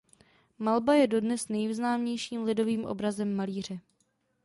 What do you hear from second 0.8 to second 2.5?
je dodnes nejznámějším